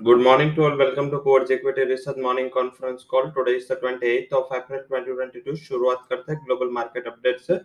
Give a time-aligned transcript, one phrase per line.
[0.00, 0.76] Good morning to all.
[0.76, 3.30] Welcome to Coach Equity Research Morning Conference Call.
[3.30, 5.54] Today is the 28th of April 2022.
[5.56, 7.56] शुरुआत करते हैं global market update से।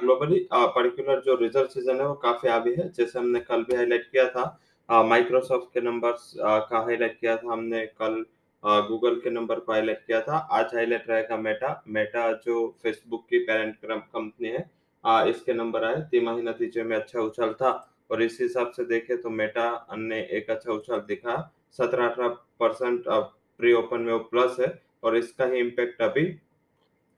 [0.00, 4.04] Globally particular जो result season है वो काफ़ी आगे है। जैसे हमने कल भी हाईलाइट
[4.10, 8.24] किया था माइक्रोसॉफ्ट के नंबर्स का हाईलाइट किया था। हमने कल
[8.88, 13.38] गूगल के नंबर को हाईलाइट किया था। आज हाईलाइट रहेगा मेटा मेटा जो फेसबुक की
[13.44, 14.68] पेरेंट कंपनी है
[15.04, 17.72] आ, इसके नंबर आए। तिमाही नतीजे में अच्छा उछाल था।
[18.10, 21.34] और इस हिसाब से देखें तो मेटा ने एक अच्छा उछाल दिखा।
[21.78, 22.28] सत्रह अठारह
[22.60, 24.72] परसेंट अब प्री ओपन में वो प्लस है
[25.04, 26.24] और इसका ही इम्पैक्ट अभी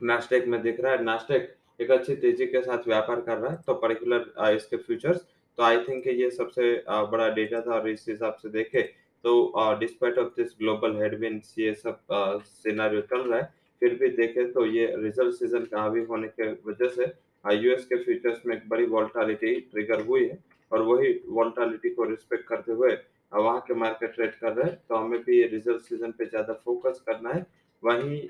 [0.00, 3.56] नास्टेक में दिख रहा है। नास्टेक एक अच्छी तेज़ी के साथ व्यापार कर रहा है
[3.66, 5.20] तो पर्टिकुलर इसके फ्यूचर्स
[5.58, 8.82] तो आई थिंक ये सबसे बड़ा डेटा था और इस हिसाब से देखे
[9.24, 9.32] तो
[9.80, 14.64] despite of this global headwinds ये सब सिनारियो चल रहा है। फिर भी देखे तो
[14.66, 17.12] ये रिज़ल्ट सीज़न का हावी होने के वजह से
[17.56, 20.38] यूएस के फ्यूचर्स में एक बड़ी वॉल्टालिटी ट्रिगर हुई है
[20.72, 22.92] और वही वॉल्टालिटी को रिस्पेक्ट करते हुए
[23.36, 27.02] वहाँ के मार्केट ट्रेड कर रहे हैं तो हमें भी रिज़ल्ट सीज़न पे ज़्यादा फोकस
[27.06, 27.44] करना है।
[27.82, 28.20] वहीं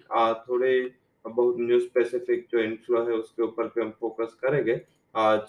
[0.40, 0.72] थोड़े
[1.24, 4.80] बहुत न्यूज़ स्पेसिफिक जो इनफ्लो है, उसके ऊपर पे हम फोकस करेंगे।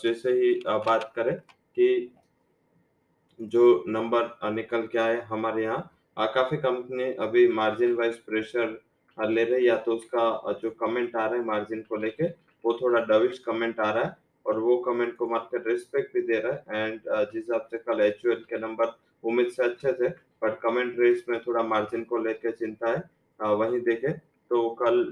[0.04, 2.14] जैसे ही बात करें कि
[3.40, 8.80] जो नंबर निकल के आए हमारे यहाँ काफ़ी कंपनी अभी मार्जिन वाइज प्रेशर
[9.18, 12.28] ले रहे या तो उसका जो कमेंट आ रहा है मार्जिन को लेके,
[12.64, 16.40] वो थोड़ा डविश कमेंट आ रहा है, और वो कमेंट को मार्केट रिस्पेक्ट भी दे
[16.40, 18.86] रहा है। एंड जिस हिसाब से कल एच के नंबर
[19.28, 20.10] उम्मीद से अच्छे थे
[20.44, 23.04] बट कमेंट रेस में थोड़ा मार्जिन को लेकर चिंता है।
[23.40, 24.12] वहीं देखे
[24.52, 25.04] तो कल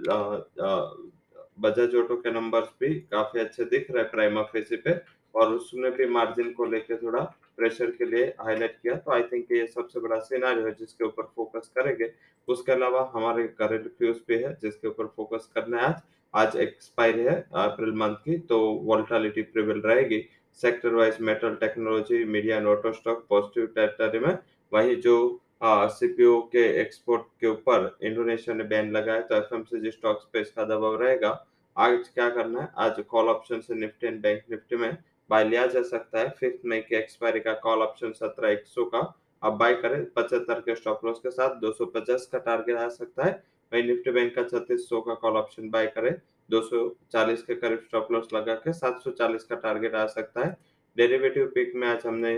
[1.58, 5.00] बजाज ऑटो के नंबर्स भी काफ़ी अच्छे दिख रहे प्राइमा फेसी पे,
[5.36, 7.20] और उसने भी मार्जिन को लेके थोड़ा
[7.58, 11.24] प्रेशर के लिए हाईलाइट किया। तो आई थिंक ये सबसे बड़ा सिनारियो है जिसके ऊपर
[11.36, 12.12] फोकस करेंगे।
[12.48, 16.02] उसके अलावा हमारे करेंट फ्यूज भी है जिसके ऊपर फोकस करना है आज।
[16.36, 20.20] आज एक्सपायरी है, अप्रैल मंथ की तो वॉल्टालिटी प्रिवेल रहेगी।
[20.60, 24.38] Sector wise metal technology media and auto stock positive territory में।
[24.72, 25.16] वही जो
[25.64, 30.42] सीपीओ के एक्सपोर्ट के ऊपर इंडोनेशिया ने बैन लगाया तो एफ़ एम एफएमसीजी स्टॉक्स पे
[30.42, 31.32] इसका दबाव रहेगा।
[31.78, 32.70] आज क्या करना है?
[32.78, 34.98] आज कॉल ऑप्शन से निफ्टी एंड बैंक निफ्टी में
[35.30, 38.86] बाय लिया जा सकता है। फिफ्थ मई की एक्सपायरी का कॉल ऑप्शन सत्रह एक सौ
[38.86, 39.00] का।
[39.44, 42.88] अब बाय करें, पचहत्तर के स्टॉप लॉस के साथ दो सौ पचास का टारगेट आ
[42.92, 43.44] सकता है।
[43.76, 46.14] वही निफ्टी बैंक का छत्तीस सौ का कॉल ऑप्शन बाय करें
[46.50, 50.56] 240 के करीब स्टॉप लॉस लगा के 740 का टारगेट आ सकता है।
[50.98, 52.34] डेरिवेटिव पिक में आज हमने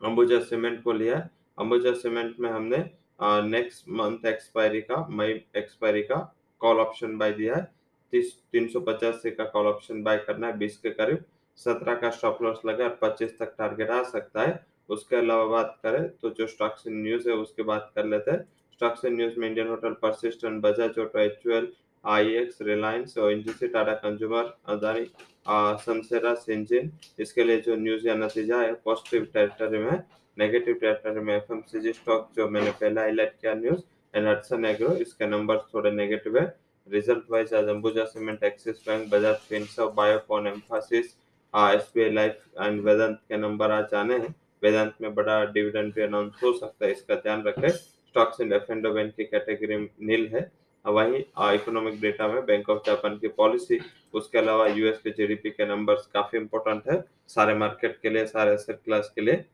[0.00, 1.18] अंबुजा सीमेंट को लिया।
[1.58, 2.78] अंबुजा सीमेंट में हमने
[3.46, 6.18] नेक्स्ट मंथ एक्सपायरी का, मई एक्सपायरी का
[6.60, 7.66] कॉल ऑप्शन बाय दिया है।
[8.12, 11.24] तीस, तीन सौ पचासी का कॉल ऑप्शन बाय करना है, बीस के करीब।
[11.58, 15.78] सत्रह का स्टॉप लॉस लगा और पच्चीस तक टारगेट आ सकता है। उसके अलावा बात
[15.82, 18.46] करें तो जो स्टॉक्स न्यूज़ है, उसकी बात कर लेते हैं।
[18.80, 21.68] इन न्यूज़ में Indian hotel persistent Bajaj auto HUL
[22.04, 25.06] IX Reliance और एनजीसी टाटा कंज्यूमर अदानी
[25.84, 26.90] सनसेरा सिंजिन
[27.20, 30.02] इसके लिए जो न्यूज़ या नतीजा है पॉजिटिव टेरिटरी में
[30.36, 33.80] नेगेटिव टेरिटरी में एफएमसीजी स्टॉक जो मैंने पहले हाईलाइट किया न्यूज़
[34.14, 36.46] एंड हटसन एग्रो इसके नंबर थोड़े नेगेटिव है।
[36.88, 41.14] रिज़ल्ट वाइज आज Ambuja cement Axis bank Bajaj finserv Biocon Mphasis
[41.54, 46.40] SBI life and Vedanta के नंबर आज आने हैं। वेदांत में बड़ा डिविडेंड भी अनाउंस
[46.42, 47.68] हो सकता है, इसका ध्यान रखें।
[48.10, 49.76] Stocks in F and bank की कैटेगरी
[50.06, 50.50] नील है।
[50.84, 51.22] वहीं
[51.54, 53.78] इकोनॉमिक डेटा में बैंक ऑफ़ जापान की पॉलिसी
[54.14, 58.54] उसके अलावा यूएस के जीडीपी के नंबर्स काफ़ी इंपॉर्टेंट है। सारे मार्केट के लिए सारे
[58.54, 59.44] एसेट क्लास के लिए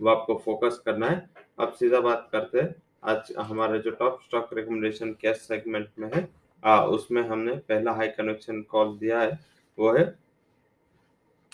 [0.00, 4.50] वो आपको फोकस करना है। अब सीधा बात करते हैं आज हमारे जो top stock
[4.54, 6.28] recommendation cash segment में है
[6.62, 9.38] आ, उसमें हमने पहला हाई कनेक्शन कॉल दिया है
[9.78, 10.04] वो है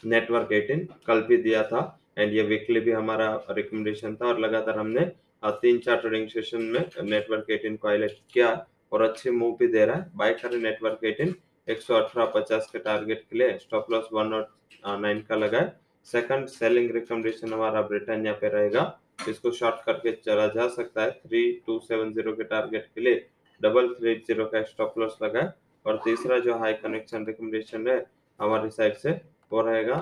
[0.04, 1.80] नेटवर्क 18 कल भी दिया था
[2.18, 5.00] एंड ये वीकली भी हमारा रिकमेंडेशन था और लगातार हमने
[5.44, 8.50] तीन चार ट्रेडिंग सेशन में नेटवर्क 18 को हाईलाइट किया
[8.92, 11.34] और अच्छे मूव भी दे रहा है। बाय करें नेटवर्क 18
[11.68, 15.70] एक सौ अठारह पचास के टारगेट के लिए स्टॉप लॉस वन और नाइन का लगाए
[16.06, 18.82] सेकंड सेलिंग रिकमेंडेशन हमारा ब्रिटानिया पे रहेगा।
[19.28, 23.26] इसको शॉर्ट करके चला जा सकता है। थ्री टू सेवन ज़ीरो के टारगेट के लिए
[23.60, 25.52] डबल थ्री ज़ीरो का स्टॉप लॉस लगाए
[25.86, 28.04] और तीसरा जो हाई कनेक्शन रिकमेंडेशन है
[28.40, 29.10] हमारी साइड से,
[29.52, 29.96] वो रहेगा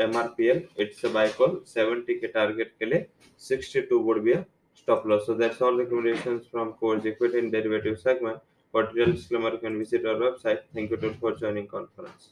[0.00, 3.06] M R P L it's buy call seventy के टारगेट के लिए
[3.42, 4.34] sixty two would be
[4.82, 5.26] stop loss.
[5.26, 8.40] So that's all the recommendations from Core's equity and derivative segment.
[8.70, 10.62] For detailed disclaimer, you can visit our website.
[10.74, 12.12] Thank you for joining conference.